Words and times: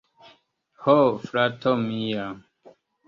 Ho, 0.85 0.95
frato 1.25 1.75
mia! 1.85 2.25